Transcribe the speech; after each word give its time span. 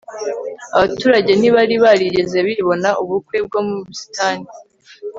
abaturage 0.75 1.31
ntibari 1.35 1.75
barigeze 1.83 2.37
bibona 2.47 2.89
ubukwe 3.03 3.37
bwo 3.45 3.59
mu 3.67 3.77
busitani 3.85 4.47